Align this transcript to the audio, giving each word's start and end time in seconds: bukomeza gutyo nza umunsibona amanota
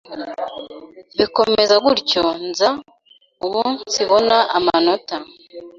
bukomeza 1.17 1.75
gutyo 1.85 2.21
nza 2.47 2.69
umunsibona 3.45 4.37
amanota 4.57 5.15